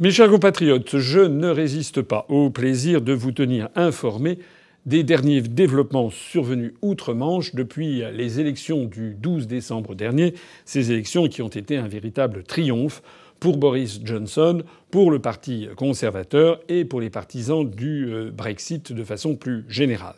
[0.00, 4.40] Mes chers compatriotes, je ne résiste pas au plaisir de vous tenir informés
[4.86, 10.34] des derniers développements survenus outre-Manche depuis les élections du 12 décembre dernier,
[10.64, 13.04] ces élections qui ont été un véritable triomphe
[13.38, 19.04] pour Boris Johnson, pour le Parti conservateur et pour les partisans du euh, Brexit de
[19.04, 20.16] façon plus générale.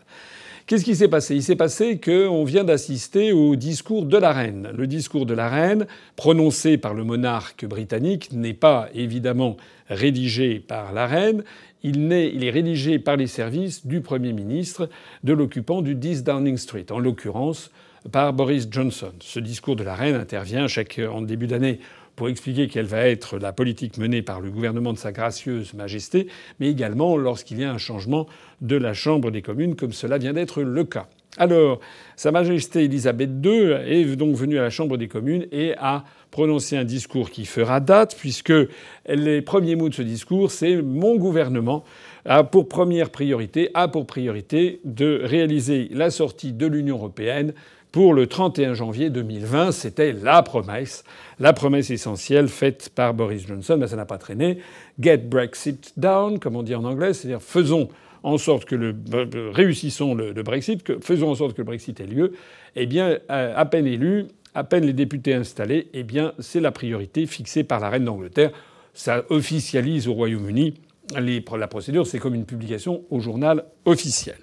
[0.67, 1.37] Qu'est-ce qui s'est passé?
[1.37, 4.73] Il s'est passé qu'on vient d'assister au discours de la reine.
[4.77, 9.57] Le discours de la reine, prononcé par le monarque britannique, n'est pas évidemment
[9.89, 11.45] rédigé par la reine.
[11.85, 14.89] Il est, rédigé par les services du Premier ministre
[15.23, 17.71] de l'occupant du 10 Downing Street, en l'occurrence
[18.11, 19.13] par Boris Johnson.
[19.21, 21.79] Ce discours de la reine intervient chaque, en début d'année
[22.17, 26.29] pour expliquer quelle va être la politique menée par le gouvernement de Sa Gracieuse Majesté,
[26.59, 28.27] mais également lorsqu'il y a un changement
[28.63, 31.09] de la Chambre des communes, comme cela vient d'être le cas.
[31.39, 31.81] Alors,
[32.17, 36.79] Sa Majesté Elisabeth II est donc venue à la Chambre des communes et a prononcé
[36.79, 38.55] un discours qui fera date, puisque
[39.07, 41.85] les premiers mots de ce discours, c'est mon gouvernement
[42.25, 47.53] a pour première priorité, a pour priorité de réaliser la sortie de l'Union européenne
[47.97, 49.73] pour le 31 janvier 2020.
[49.73, 51.03] C'était la promesse,
[51.39, 53.79] la promesse essentielle faite par Boris Johnson.
[53.81, 54.59] Mais ça n'a pas traîné.
[55.01, 57.89] Get Brexit down, comme on dit en anglais, c'est-à-dire faisons
[58.23, 58.95] en sorte que le
[59.51, 62.33] réussissons le, Brexit, faisons en sorte que le Brexit ait lieu.
[62.75, 67.25] Eh bien, à peine élu, à peine les députés installés, eh bien, c'est la priorité
[67.25, 68.51] fixée par la reine d'Angleterre.
[68.93, 70.75] Ça officialise au Royaume-Uni
[71.15, 74.37] la procédure, c'est comme une publication au journal officiel.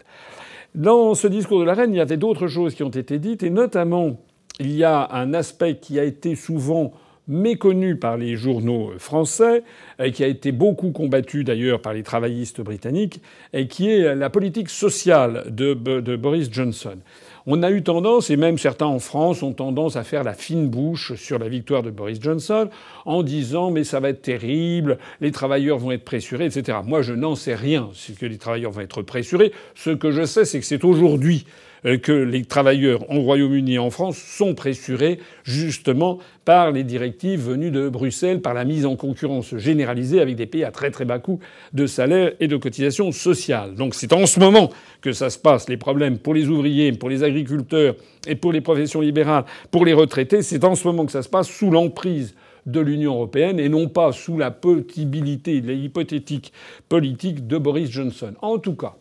[0.75, 3.43] Dans ce discours de la reine, il y avait d'autres choses qui ont été dites,
[3.43, 4.17] et notamment,
[4.59, 6.93] il y a un aspect qui a été souvent
[7.27, 9.63] méconnu par les journaux français,
[9.99, 13.21] et qui a été beaucoup combattu d'ailleurs par les travaillistes britanniques,
[13.53, 16.97] et qui est la politique sociale de, de Boris Johnson.
[17.45, 20.69] On a eu tendance, et même certains en France ont tendance à faire la fine
[20.69, 22.69] bouche sur la victoire de Boris Johnson
[23.05, 26.77] en disant mais ça va être terrible, les travailleurs vont être pressurés, etc.
[26.85, 29.51] Moi, je n'en sais rien, c'est que les travailleurs vont être pressurés.
[29.75, 31.45] Ce que je sais, c'est que c'est aujourd'hui
[31.83, 37.71] que les travailleurs en Royaume-Uni et en France sont pressurés justement par les directives venues
[37.71, 41.19] de Bruxelles, par la mise en concurrence généralisée avec des pays à très très bas
[41.19, 41.39] coût
[41.73, 43.75] de salaire et de cotisations sociales.
[43.75, 44.69] Donc c'est en ce moment
[45.01, 47.95] que ça se passe, les problèmes pour les ouvriers, pour les agriculteurs
[48.27, 51.29] et pour les professions libérales, pour les retraités, c'est en ce moment que ça se
[51.29, 56.53] passe sous l'emprise de l'Union européenne et non pas sous la possibilité, l'hypothétique
[56.87, 58.33] politique de Boris Johnson.
[58.41, 58.95] En tout cas,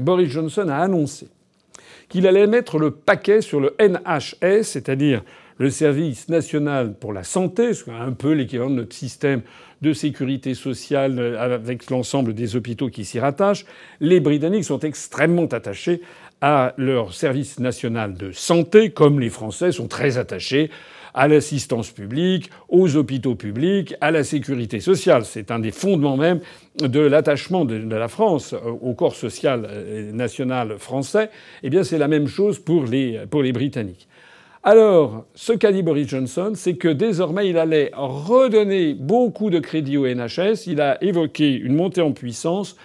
[0.00, 1.28] Boris Johnson a annoncé
[2.08, 5.22] qu'il allait mettre le paquet sur le NHS, c'est-à-dire
[5.58, 9.42] le service national pour la santé, un peu l'équivalent de notre système
[9.82, 13.64] de sécurité sociale euh, avec l'ensemble des hôpitaux qui s'y rattachent.
[14.00, 16.00] Les Britanniques sont extrêmement attachés
[16.40, 20.70] à leur service national de santé, comme les Français sont très attachés
[21.18, 25.24] à l'assistance publique, aux hôpitaux publics, à la sécurité sociale.
[25.24, 26.38] C'est un des fondements même
[26.80, 31.30] de l'attachement de, la France au corps social euh, national français.
[31.64, 34.06] Eh bien, c'est la même chose pour les, pour les Britanniques.
[34.62, 39.96] Alors, ce qu'a dit Boris Johnson, c'est que désormais il allait redonner beaucoup de crédit
[39.96, 40.68] au NHS.
[40.68, 42.76] Il a évoqué une montée en puissance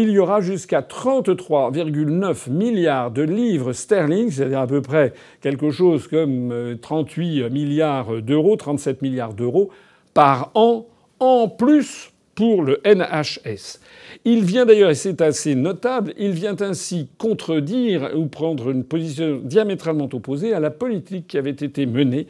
[0.00, 6.08] il y aura jusqu'à 33,9 milliards de livres sterling, c'est-à-dire à peu près quelque chose
[6.08, 9.70] comme 38 euh, milliards d'euros, 37 milliards d'euros
[10.14, 10.86] par an
[11.20, 13.80] en plus pour le NHS.
[14.24, 19.40] Il vient d'ailleurs, et c'est assez notable, il vient ainsi contredire ou prendre une position
[19.44, 22.26] diamétralement opposée à la politique qui avait été menée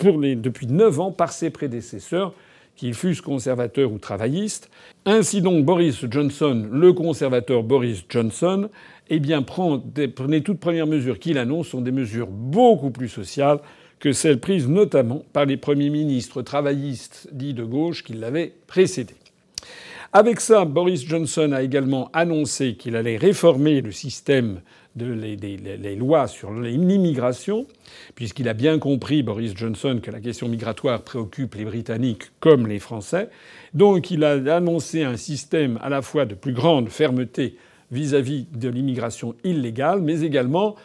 [0.00, 2.34] depuis neuf ans par ses prédécesseurs
[2.80, 4.70] qu'ils fussent conservateurs ou travaillistes.
[5.04, 8.70] Ainsi donc, Boris Johnson, le conservateur Boris Johnson,
[9.10, 9.82] eh prend
[10.26, 13.58] les toutes premières mesures qu'il annonce sont des mesures beaucoup plus sociales
[13.98, 19.12] que celles prises notamment par les premiers ministres travaillistes dits de gauche qui l'avaient précédé.
[20.14, 24.62] Avec ça, Boris Johnson a également annoncé qu'il allait réformer le système
[24.96, 27.66] de les, lois sur l'immigration,
[28.14, 32.78] puisqu'il a bien compris, Boris Johnson, que la question migratoire préoccupe les Britanniques comme les
[32.78, 33.28] Français.
[33.74, 37.56] Donc il a annoncé un système à la fois de plus grande fermeté
[37.90, 40.76] vis-à-vis de l'immigration illégale, mais également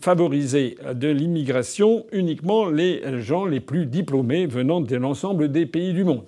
[0.00, 6.04] favoriser de l'immigration uniquement les gens les plus diplômés venant de l'ensemble des pays du
[6.04, 6.24] monde.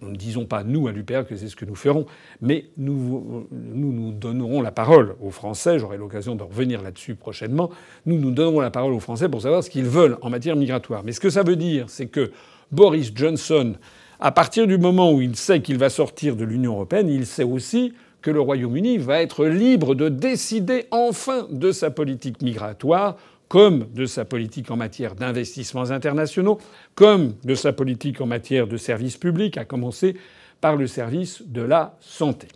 [0.00, 2.06] Nous ne disons pas, nous, à l'UPR, que c'est ce que nous ferons,
[2.40, 7.70] mais nous, nous, nous donnerons la parole aux Français, j'aurai l'occasion de revenir là-dessus prochainement,
[8.06, 11.02] nous nous donnerons la parole aux Français pour savoir ce qu'ils veulent en matière migratoire.
[11.04, 12.30] Mais ce que ça veut dire, c'est que
[12.72, 13.74] Boris Johnson,
[14.20, 17.44] à partir du moment où il sait qu'il va sortir de l'Union européenne, il sait
[17.44, 17.92] aussi
[18.22, 23.16] que le Royaume-Uni va être libre de décider enfin de sa politique migratoire
[23.50, 26.58] comme de sa politique en matière d'investissements internationaux,
[26.94, 30.14] comme de sa politique en matière de services publics, à commencer
[30.60, 32.46] par le service de la santé.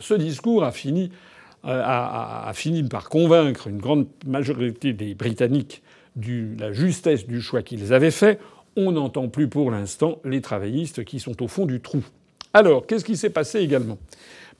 [0.00, 1.12] Ce discours a fini,
[1.64, 5.80] euh, a, fini par convaincre une grande majorité des Britanniques
[6.16, 8.40] de la justesse du choix qu'ils avaient fait.
[8.74, 12.02] On n'entend plus pour l'instant les travaillistes qui sont au fond du trou.
[12.52, 13.98] Alors, qu'est-ce qui s'est passé également?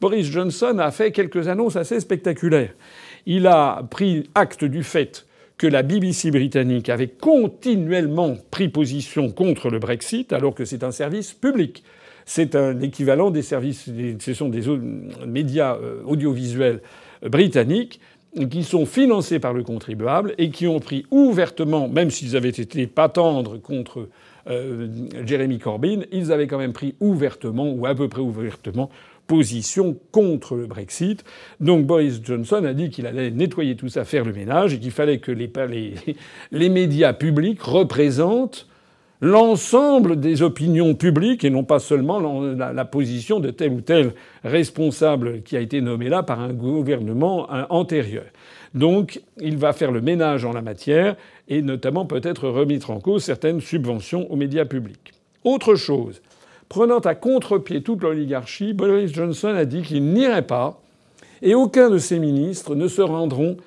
[0.01, 2.73] Boris Johnson a fait quelques annonces assez spectaculaires.
[3.27, 5.27] Il a pris acte du fait
[5.63, 10.91] que la BBC britannique avait continuellement pris position contre le Brexit alors que c'est un
[10.91, 11.85] service public.
[12.27, 13.89] C'est un équivalent des services,
[14.19, 14.63] ce sont des
[15.25, 16.81] médias euh, audiovisuels
[17.25, 18.01] britanniques
[18.51, 22.89] qui sont financés par le contribuable et qui ont pris ouvertement, même s'ils avaient été
[22.89, 24.09] pas tendres contre
[24.49, 24.89] euh,
[25.25, 28.91] Jeremy Corbyn, ils avaient quand même pris ouvertement, ou à peu près ouvertement,
[29.27, 31.25] position contre le Brexit.
[31.61, 34.91] Donc Boris Johnson a dit qu'il allait nettoyer tout ça, faire le ménage, et qu'il
[34.91, 35.49] fallait que les,
[36.69, 38.69] médias publics représentent
[39.21, 45.43] l'ensemble des opinions publiques et non pas seulement la, position de tel ou tel responsable
[45.43, 48.25] qui a été nommé là par un gouvernement antérieur.
[48.75, 51.17] Donc il va faire le ménage en la matière
[51.49, 55.13] et notamment peut-être remettre en cause certaines subventions aux médias publics.
[55.45, 56.21] Autre chose,
[56.73, 60.81] prenant à contre-pied toute l'oligarchie, Boris Johnson a dit qu'il n'irait pas
[61.43, 63.59] et aucun de ses ministres ne se rendront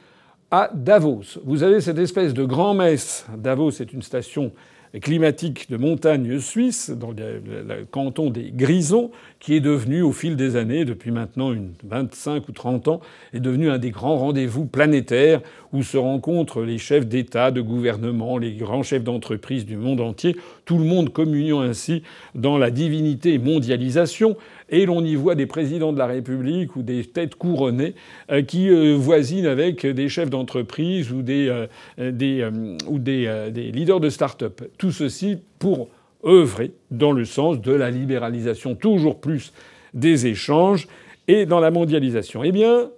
[0.50, 1.38] à Davos.
[1.44, 3.28] Vous avez cette espèce de grand-messe.
[3.38, 4.52] Davos est une station
[5.00, 10.56] climatique de montagne suisse, dans le, canton des Grisons, qui est devenu au fil des
[10.56, 13.02] années, depuis maintenant une 25 ou 30 ans,
[13.34, 15.42] est devenu un des grands rendez-vous planétaires
[15.74, 20.36] où se rencontrent les chefs d'État, de gouvernement, les grands chefs d'entreprise du monde entier,
[20.64, 22.04] tout le monde communiant ainsi
[22.34, 24.38] dans la divinité mondialisation,
[24.70, 27.94] et l'on y voit des présidents de la République ou des têtes couronnées
[28.32, 32.50] euh, qui euh, voisinent avec des chefs d'entreprise ou des, euh, des
[32.88, 34.64] ou des, des, leaders de start-up.
[34.86, 35.88] Tout ceci pour
[36.24, 39.52] œuvrer dans le sens de la libéralisation toujours plus
[39.96, 40.88] des échanges
[41.28, 42.44] et dans la mondialisation.
[42.44, 42.92] Eh bien,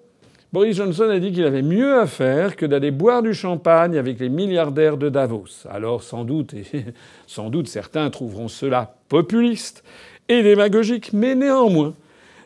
[0.51, 4.19] Boris Johnson a dit qu'il avait mieux à faire que d'aller boire du champagne avec
[4.19, 5.66] les milliardaires de Davos.
[5.69, 6.56] Alors sans doute,
[7.25, 9.86] sans doute certains trouveront cela populiste
[10.28, 11.94] et démagogique, mais néanmoins,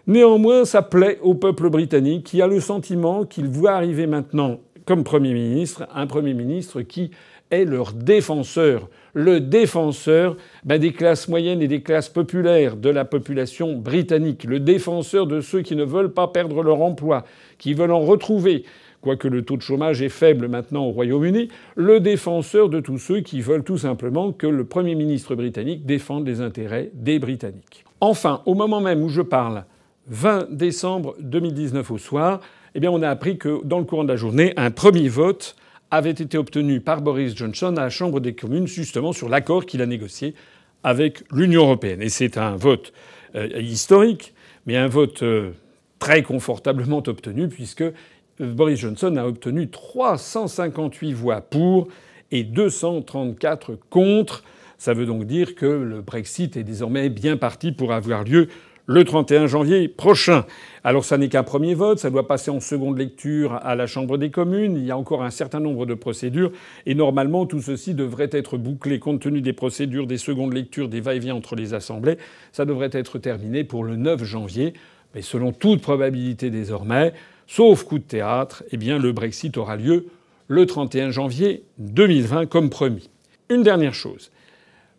[0.05, 5.03] néanmoins, ça plaît au peuple britannique qui a le sentiment qu'il voit arriver maintenant comme
[5.03, 7.09] Premier ministre un Premier ministre qui
[7.51, 13.05] est leur défenseur, le défenseur ben, des classes moyennes et des classes populaires de la
[13.05, 17.25] population britannique, le défenseur de ceux qui ne veulent pas perdre leur emploi,
[17.57, 18.63] qui veulent en retrouver,
[19.01, 23.21] quoique le taux de chômage est faible maintenant au Royaume-Uni, le défenseur de tous ceux
[23.21, 27.83] qui veulent tout simplement que le Premier ministre britannique défende les intérêts des Britanniques.
[27.99, 29.65] Enfin, au moment même où je parle,
[30.07, 32.39] 20 décembre 2019 au soir,
[32.73, 35.55] eh bien on a appris que dans le courant de la journée, un premier vote
[35.91, 39.81] avait été obtenu par Boris Johnson à la Chambre des communes justement sur l'accord qu'il
[39.81, 40.33] a négocié
[40.83, 42.01] avec l'Union européenne.
[42.01, 42.93] Et c'est un vote
[43.35, 44.33] euh, historique,
[44.65, 45.51] mais un vote euh,
[45.99, 47.83] très confortablement obtenu puisque
[48.39, 51.89] Boris Johnson a obtenu 358 voix pour
[52.31, 54.43] et 234 contre.
[54.77, 58.47] Ça veut donc dire que le Brexit est désormais bien parti pour avoir lieu
[58.85, 60.45] le 31 janvier prochain.
[60.83, 64.17] Alors ça n'est qu'un premier vote, ça doit passer en seconde lecture à la Chambre
[64.17, 66.51] des communes, il y a encore un certain nombre de procédures,
[66.85, 71.01] et normalement tout ceci devrait être bouclé compte tenu des procédures, des secondes lectures, des
[71.01, 72.17] va-et-vient entre les assemblées,
[72.51, 74.73] ça devrait être terminé pour le 9 janvier.
[75.13, 77.13] Mais selon toute probabilité désormais,
[77.45, 80.07] sauf coup de théâtre, eh le Brexit aura lieu
[80.47, 83.09] le 31 janvier 2020 comme promis.
[83.49, 84.31] Une dernière chose.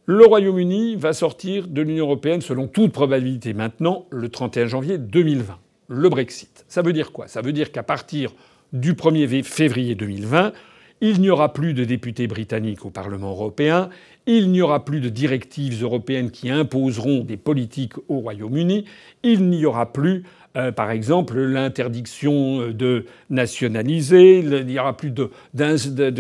[0.07, 5.57] Le Royaume-Uni va sortir de l'Union européenne selon toute probabilité maintenant le 31 janvier 2020.
[5.87, 6.65] Le Brexit.
[6.67, 7.29] Ça veut dire quoi?
[7.29, 8.33] Ça veut dire qu'à partir
[8.73, 10.55] du 1er février 2020,
[11.03, 13.91] il n'y aura plus de députés britanniques au Parlement européen,
[14.27, 18.87] il n'y aura plus de directives européennes qui imposeront des politiques au Royaume-Uni,
[19.23, 20.25] il n'y aura plus
[20.57, 25.31] euh, par exemple, l'interdiction euh, de nationaliser, il n'y aura plus de,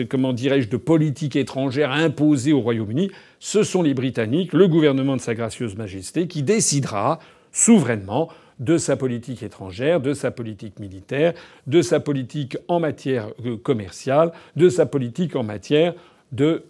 [0.04, 3.10] comment dirais-je, de politique étrangère imposée au Royaume-Uni.
[3.44, 7.18] Ce sont les Britanniques, le gouvernement de Sa Gracieuse Majesté, qui décidera
[7.50, 8.28] souverainement
[8.60, 11.34] de sa politique étrangère, de sa politique militaire,
[11.66, 15.92] de sa politique en matière euh, commerciale, de sa politique en matière
[16.30, 16.62] de,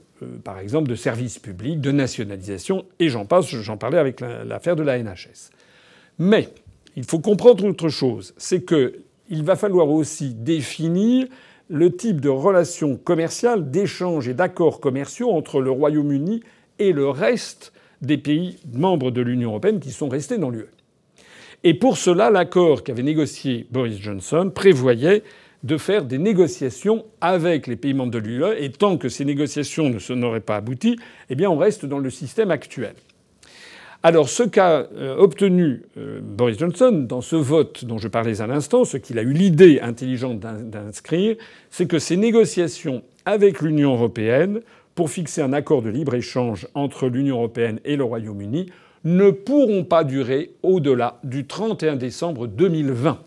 [0.45, 4.83] par exemple, de services publics, de nationalisation, et j'en passe, j'en parlais avec l'affaire de
[4.83, 5.51] la NHS.
[6.19, 6.49] Mais
[6.97, 11.27] il faut comprendre autre chose, c'est qu'il va falloir aussi définir
[11.69, 16.43] le type de relations commerciales, d'échanges et d'accords commerciaux entre le Royaume-Uni
[16.79, 20.67] et le reste des pays membres de l'Union européenne qui sont restés dans l'UE.
[21.65, 25.23] Et pour cela, l'accord qu'avait négocié Boris Johnson prévoyait
[25.63, 29.89] de faire des négociations avec les pays membres de l'UE, et tant que ces négociations
[29.89, 30.97] ne n'auraient pas abouti,
[31.31, 32.95] eh bien on reste dans le système actuel.
[34.05, 38.49] Alors ce qu'a euh, obtenu euh, Boris Johnson dans ce vote dont je parlais à
[38.49, 41.37] l'instant, ce qu'il a eu l'idée intelligente d'inscrire,
[41.71, 44.63] c'est que ces négociations avec l'Union européenne
[44.95, 48.67] pour fixer un accord de libre-échange entre l'Union européenne et le Royaume-Uni
[49.05, 53.21] ne pourront pas durer au-delà du 31 décembre 2020.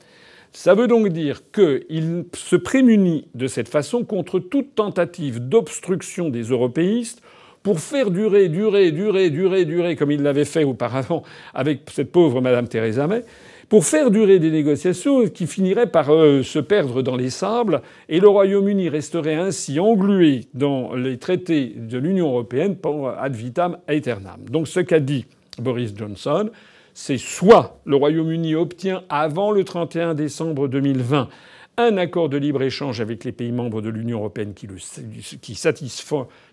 [0.53, 6.43] Ça veut donc dire qu'il se prémunit de cette façon contre toute tentative d'obstruction des
[6.43, 7.21] européistes
[7.61, 12.39] pour faire durer, durer, durer, durer, durer, comme il l'avait fait auparavant avec cette pauvre
[12.39, 13.23] Madame Theresa May,
[13.69, 18.19] pour faire durer des négociations qui finiraient par euh, se perdre dans les sables, et
[18.19, 24.41] le Royaume-Uni resterait ainsi englué dans les traités de l'Union européenne pour ad vitam aeternam.
[24.49, 25.25] Donc ce qu'a dit
[25.59, 26.49] Boris Johnson,
[26.93, 31.29] c'est soit le Royaume-Uni obtient avant le 31 décembre 2020
[31.77, 34.75] un accord de libre-échange avec les pays membres de l'Union européenne qui, le,
[35.41, 35.59] qui,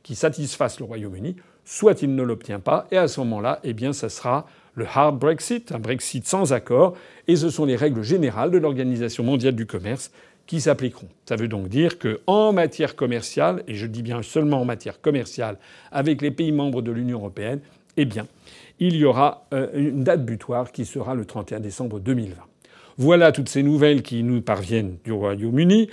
[0.02, 3.92] qui satisfasse le Royaume-Uni, soit il ne l'obtient pas, et à ce moment-là, eh bien,
[3.92, 6.94] ça sera le hard Brexit, un Brexit sans accord,
[7.28, 10.10] et ce sont les règles générales de l'Organisation mondiale du commerce
[10.46, 11.08] qui s'appliqueront.
[11.26, 15.00] Ça veut donc dire que en matière commerciale, et je dis bien seulement en matière
[15.00, 15.58] commerciale,
[15.90, 17.60] avec les pays membres de l'Union européenne,
[17.96, 18.26] eh bien,
[18.80, 22.36] il y aura euh, une date butoir qui sera le 31 décembre 2020.
[22.98, 25.88] Voilà toutes ces nouvelles qui nous parviennent du Royaume-Uni.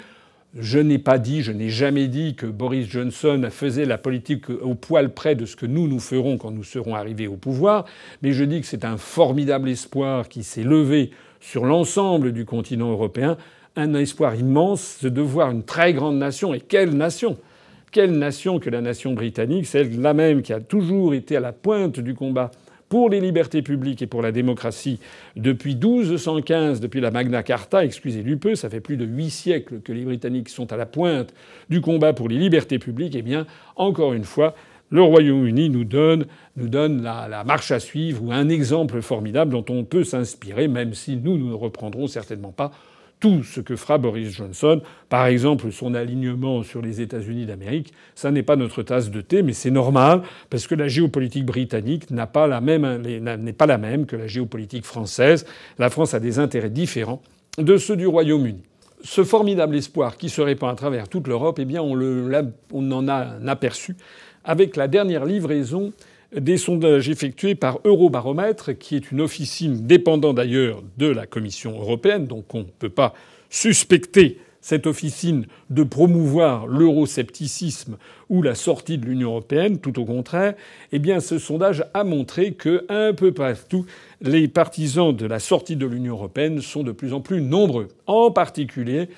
[0.58, 4.74] Je n'ai pas dit, je n'ai jamais dit que Boris Johnson faisait la politique au
[4.74, 7.86] poil près de ce que nous, nous ferons quand nous serons arrivés au pouvoir,
[8.24, 12.90] mais je dis que c'est un formidable espoir qui s'est levé sur l'ensemble du continent
[12.90, 13.38] européen,
[13.76, 17.38] un espoir immense de voir une très grande nation, et quelle nation!
[17.92, 22.00] Quelle nation que la nation britannique, celle-là même qui a toujours été à la pointe
[22.00, 22.52] du combat
[22.90, 25.00] pour les libertés publiques et pour la démocratie
[25.36, 29.80] depuis 1215, depuis la Magna Carta, excusez du peu, ça fait plus de huit siècles
[29.82, 31.34] que les Britanniques sont à la pointe
[31.70, 34.56] du combat pour les libertés publiques, eh bien, encore une fois,
[34.92, 36.26] le Royaume-Uni nous donne,
[36.58, 40.68] nous donne la, la, marche à suivre ou un exemple formidable dont on peut s'inspirer,
[40.68, 42.72] même si nous, nous ne reprendrons certainement pas
[43.20, 44.82] tout ce que fera Boris Johnson.
[45.10, 49.44] Par exemple, son alignement sur les États-Unis d'Amérique, ça n'est pas notre tasse de thé,
[49.44, 54.86] mais c'est normal parce que la géopolitique britannique n'est pas la même que la géopolitique
[54.86, 55.46] française.
[55.78, 57.22] La France a des intérêts différents
[57.58, 58.64] de ceux du Royaume-Uni.
[59.02, 63.38] Ce formidable espoir qui se répand à travers toute l'Europe, eh bien, on, en a
[63.48, 63.96] aperçu
[64.44, 65.94] avec la dernière livraison
[66.36, 72.28] des sondages effectués par Eurobaromètre, qui est une officine dépendant d'ailleurs de la Commission européenne,
[72.28, 73.14] donc on ne peut pas
[73.50, 77.98] suspecter cette officine de promouvoir l'euroscepticisme
[78.30, 80.54] ou la sortie de l'Union européenne, tout au contraire,
[80.92, 83.86] eh bien ce sondage a montré que un peu partout
[84.22, 87.88] les partisans de la sortie de l'Union européenne sont de plus en plus nombreux.
[88.06, 89.10] En particulier,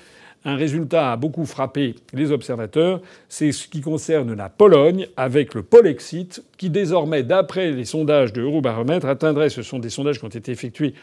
[0.44, 5.64] un résultat a beaucoup frappé les observateurs, c'est ce qui concerne la Pologne avec le
[5.64, 10.30] Polexit, qui désormais, d'après les sondages de Eurobaromètre, atteindrait, ce sont des sondages qui ont
[10.30, 10.94] été effectués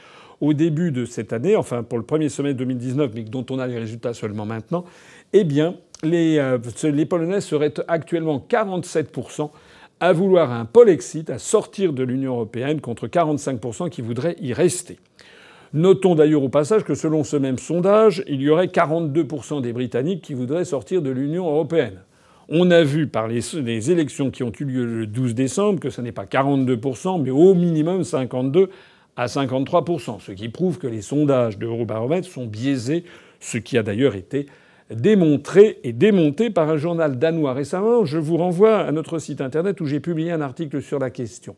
[0.41, 3.67] au début de cette année, enfin pour le premier semestre 2019, mais dont on a
[3.67, 4.85] les résultats seulement maintenant,
[5.33, 9.51] eh bien, les, euh, les Polonais seraient actuellement 47%
[10.01, 14.99] à vouloir un Polexit, à sortir de l'Union européenne, contre 45% qui voudraient y rester.
[15.75, 20.23] Notons d'ailleurs au passage que selon ce même sondage, il y aurait 42% des Britanniques
[20.23, 22.01] qui voudraient sortir de l'Union européenne.
[22.49, 26.01] On a vu par les, élections qui ont eu lieu le 12 décembre que ce
[26.01, 28.71] n'est pas 42%, mais au minimum 52
[29.17, 33.05] à 53%, ce qui prouve que les sondages de Eurobaromètre sont biaisés,
[33.39, 34.47] ce qui a d'ailleurs été
[34.91, 38.05] démontré et démonté par un journal danois récemment.
[38.05, 41.57] Je vous renvoie à notre site internet où j'ai publié un article sur la question.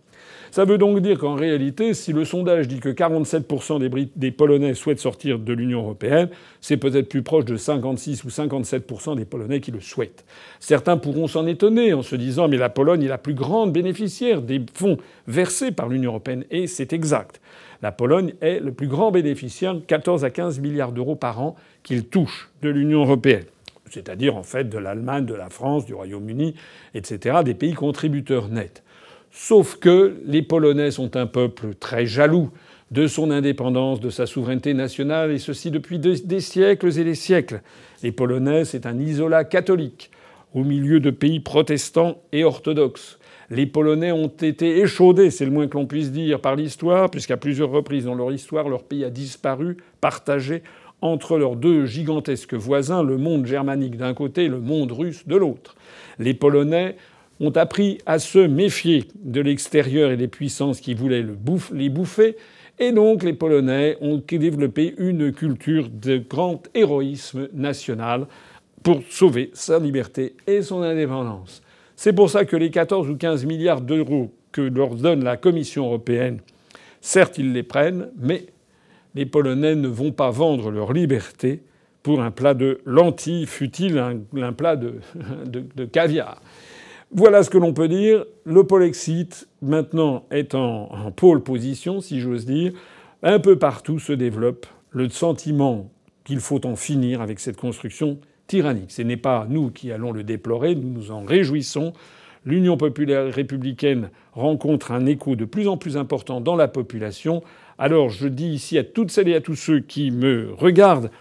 [0.50, 4.98] Ça veut donc dire qu'en réalité, si le sondage dit que 47% des, Polonais souhaitent
[4.98, 6.28] sortir de l'Union européenne,
[6.60, 10.24] c'est peut-être plus proche de 56 ou 57% des Polonais qui le souhaitent.
[10.58, 14.42] Certains pourront s'en étonner en se disant mais la Pologne est la plus grande bénéficiaire
[14.42, 16.44] des fonds versés par l'Union européenne.
[16.50, 17.40] Et c'est exact.
[17.82, 22.04] La Pologne est le plus grand bénéficiaire, 14 à 15 milliards d'euros par an qu'il
[22.04, 23.44] touche de l'Union européenne
[23.90, 26.54] c'est-à-dire en fait de l'Allemagne, de la France, du Royaume-Uni,
[26.94, 28.82] etc., des pays contributeurs nets.
[29.32, 32.50] Sauf que les Polonais sont un peuple très jaloux
[32.90, 37.62] de son indépendance, de sa souveraineté nationale, et ceci depuis des siècles et des siècles.
[38.02, 40.10] Les Polonais, c'est un isolat catholique
[40.54, 43.19] au milieu de pays protestants et orthodoxes.
[43.50, 47.36] Les Polonais ont été échaudés, c'est le moins que l'on puisse dire, par l'histoire, puisqu'à
[47.36, 50.62] plusieurs reprises dans leur histoire, leur pays a disparu, partagé
[51.02, 55.34] entre leurs deux gigantesques voisins, le monde germanique d'un côté et le monde russe de
[55.34, 55.74] l'autre.
[56.20, 56.94] Les Polonais
[57.40, 61.24] ont appris à se méfier de l'extérieur et des puissances qui voulaient
[61.72, 62.36] les bouffer.
[62.78, 68.26] Et donc les Polonais ont développé une culture de grand héroïsme national
[68.82, 71.62] pour sauver sa liberté et son indépendance.
[72.02, 75.84] C'est pour ça que les 14 ou 15 milliards d'euros que leur donne la Commission
[75.84, 76.40] européenne,
[77.02, 78.46] certes ils les prennent, mais
[79.14, 81.62] les Polonais ne vont pas vendre leur liberté
[82.02, 84.76] pour un plat de lentilles, fut-il un, plat
[85.44, 86.40] de, caviar.
[87.10, 88.24] Voilà ce que l'on peut dire.
[88.44, 92.72] Le Polexit, maintenant, est en, en pôle position, si j'ose dire.
[93.22, 95.90] Un peu partout se développe le sentiment
[96.24, 98.18] qu'il faut en finir avec cette construction
[98.50, 98.90] tyrannique.
[98.90, 101.92] Ce n'est pas nous qui allons le déplorer, nous nous en réjouissons.
[102.44, 107.44] L'Union populaire républicaine rencontre un écho de plus en plus important dans la population.
[107.78, 111.12] Alors je dis ici à toutes celles et à tous ceux qui me regardent,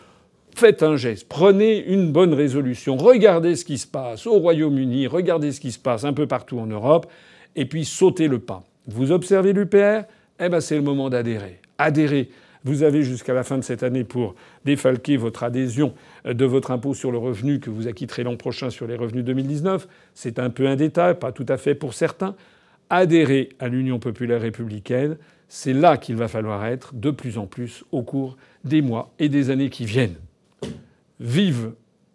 [0.56, 5.52] faites un geste, prenez une bonne résolution, regardez ce qui se passe au Royaume-Uni, regardez
[5.52, 7.06] ce qui se passe un peu partout en Europe,
[7.56, 8.64] et puis sautez le pas.
[8.88, 10.06] Vous observez l'UPR,
[10.40, 11.60] eh ben c'est le moment d'adhérer.
[11.78, 12.30] Adhérer.
[12.66, 14.36] Vous avez jusqu'à la fin de cette année pour
[14.66, 15.94] défalquer votre adhésion
[16.26, 19.88] de votre impôt sur le revenu que vous acquitterez l'an prochain sur les revenus 2019.
[20.14, 22.36] C'est un peu un détail, pas tout à fait pour certains.
[22.90, 27.86] Adhérer à l'Union populaire républicaine, c'est là qu'il va falloir être de plus en plus
[27.92, 30.16] au cours des mois et des années qui viennent.
[31.20, 31.74] Vive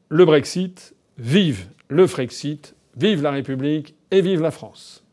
[0.08, 5.03] le Brexit, vive le Frexit, vive la République et vive la France.